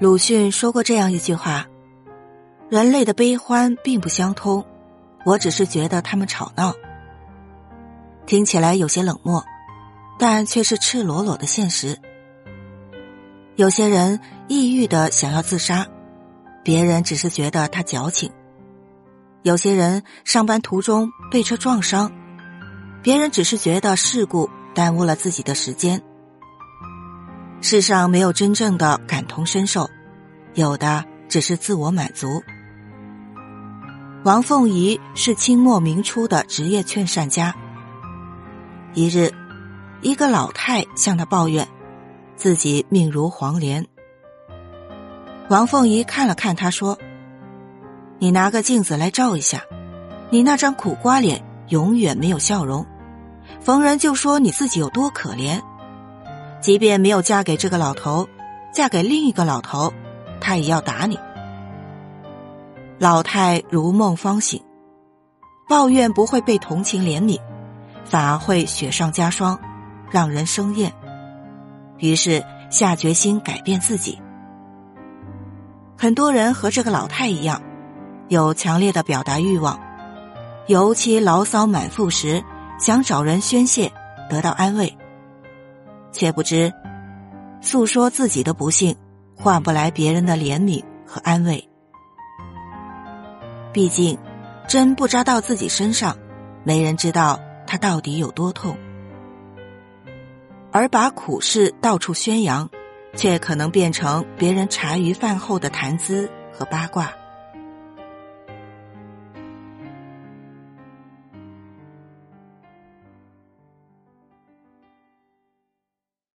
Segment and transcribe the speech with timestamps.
[0.00, 1.66] 鲁迅说过这样一句话
[2.70, 4.64] ：“人类的悲欢并不相通，
[5.26, 6.72] 我只是觉得他们吵闹。”
[8.24, 9.44] 听起来有些冷漠，
[10.18, 11.98] 但却是赤裸裸的现实。
[13.56, 14.18] 有些人
[14.48, 15.86] 抑郁的想要自杀，
[16.64, 18.30] 别人只是觉得他矫情；
[19.42, 22.10] 有些人上班途中被车撞伤，
[23.02, 26.00] 别人只是觉得事故耽误了自己的时间。
[27.62, 29.88] 世上没有真正的感同身受，
[30.54, 32.42] 有的只是自我满足。
[34.24, 37.54] 王凤仪是清末明初的职业劝善家。
[38.94, 39.32] 一日，
[40.00, 41.68] 一个老太向他抱怨，
[42.34, 43.86] 自己命如黄连。
[45.48, 46.98] 王凤仪看了看他，说
[48.18, 49.62] ：“你拿个镜子来照一下，
[50.30, 52.86] 你那张苦瓜脸永远没有笑容，
[53.60, 55.60] 逢人就说你自己有多可怜。”
[56.60, 58.28] 即便没有嫁给这个老头，
[58.72, 59.92] 嫁给另一个老头，
[60.40, 61.18] 他也要打你。
[62.98, 64.62] 老太如梦方醒，
[65.68, 67.40] 抱怨不会被同情怜悯，
[68.04, 69.58] 反而会雪上加霜，
[70.10, 70.92] 让人生厌。
[71.96, 74.18] 于是下决心改变自己。
[75.96, 77.62] 很多人和这个老太一样，
[78.28, 79.80] 有强烈的表达欲望，
[80.66, 82.44] 尤其牢骚满腹时，
[82.78, 83.90] 想找人宣泄，
[84.28, 84.94] 得到安慰。
[86.12, 86.72] 却不知，
[87.60, 88.96] 诉说自己的不幸，
[89.36, 91.68] 换不来别人的怜悯和安慰。
[93.72, 94.18] 毕竟，
[94.66, 96.16] 针不扎到自己身上，
[96.64, 98.76] 没人知道他到底有多痛。
[100.72, 102.68] 而把苦事到处宣扬，
[103.16, 107.12] 却可能变成别人茶余饭后的谈资和八卦。